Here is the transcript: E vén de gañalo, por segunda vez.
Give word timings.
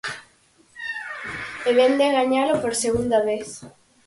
E 1.69 1.71
vén 1.77 1.93
de 1.99 2.07
gañalo, 2.17 2.55
por 2.63 2.73
segunda 2.83 3.19
vez. 3.29 3.47